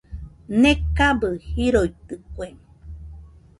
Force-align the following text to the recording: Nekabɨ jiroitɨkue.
Nekabɨ 0.61 1.29
jiroitɨkue. 1.51 2.47